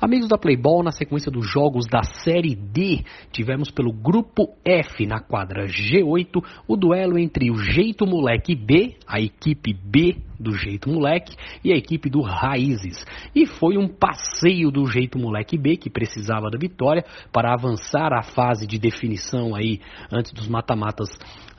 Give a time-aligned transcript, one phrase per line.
[0.00, 5.20] Amigos da Playball, na sequência dos jogos da Série D, tivemos pelo Grupo F, na
[5.20, 11.36] quadra G8, o duelo entre o Jeito Moleque B, a equipe B do Jeito Moleque,
[11.62, 13.04] e a equipe do Raízes.
[13.34, 18.22] E foi um passeio do Jeito Moleque B, que precisava da vitória para avançar à
[18.22, 21.10] fase de definição aí, antes dos mata-matas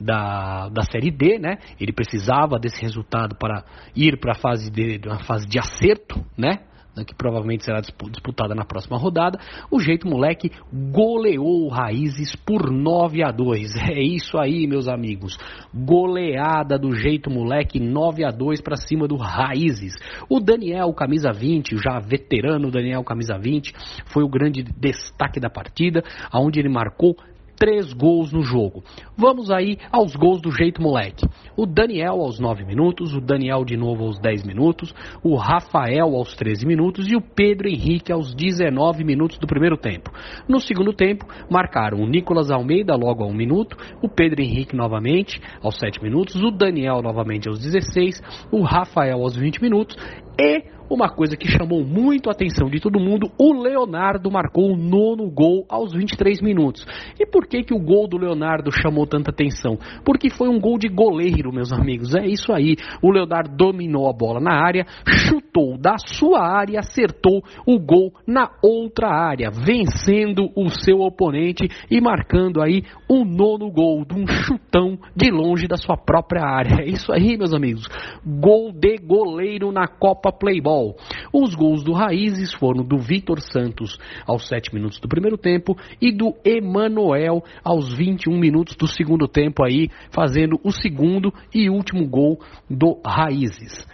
[0.00, 1.58] da, da Série D, né?
[1.78, 6.69] Ele precisava desse resultado para ir para a fase de, fase de acerto, né?
[7.00, 9.38] Né, que provavelmente será disputada na próxima rodada,
[9.70, 13.70] o Jeito Moleque goleou o Raízes por 9 a 2.
[13.90, 15.36] É isso aí, meus amigos.
[15.74, 19.94] Goleada do Jeito Moleque 9 a 2 para cima do Raízes.
[20.28, 23.72] O Daniel camisa 20, já veterano Daniel camisa 20,
[24.06, 27.16] foi o grande destaque da partida, aonde ele marcou
[27.60, 28.82] três gols no jogo.
[29.16, 31.26] Vamos aí aos gols do jeito moleque.
[31.54, 36.34] O Daniel aos 9 minutos, o Daniel de novo aos 10 minutos, o Rafael aos
[36.34, 40.10] 13 minutos e o Pedro Henrique aos 19 minutos do primeiro tempo.
[40.48, 45.38] No segundo tempo, marcaram o Nicolas Almeida logo a 1 minuto, o Pedro Henrique novamente
[45.62, 49.98] aos 7 minutos, o Daniel novamente aos 16, o Rafael aos 20 minutos
[50.40, 54.76] e uma coisa que chamou muito a atenção de todo mundo, o Leonardo marcou o
[54.76, 56.84] nono gol aos 23 minutos.
[57.18, 59.78] E por que, que o gol do Leonardo chamou tanta atenção?
[60.04, 62.14] Porque foi um gol de goleiro, meus amigos.
[62.14, 62.76] É isso aí.
[63.00, 65.39] O Leonardo dominou a bola na área, chutou
[65.78, 72.00] da sua área e acertou o gol na outra área, vencendo o seu oponente e
[72.00, 76.82] marcando aí o nono gol de um chutão de longe da sua própria área.
[76.82, 77.86] É isso aí, meus amigos.
[78.24, 80.94] Gol de goleiro na Copa Playball.
[81.32, 86.12] Os gols do Raízes foram do Vitor Santos aos 7 minutos do primeiro tempo e
[86.12, 92.38] do Emanuel aos 21 minutos do segundo tempo aí, fazendo o segundo e último gol
[92.68, 93.86] do Raízes.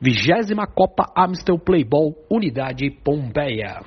[0.00, 3.82] Vigésima Copa Amstel Playball, Unidade Pompeia.